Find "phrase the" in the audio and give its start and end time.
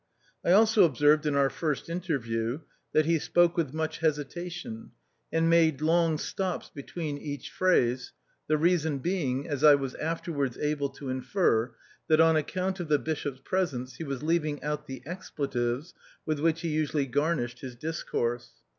7.45-8.57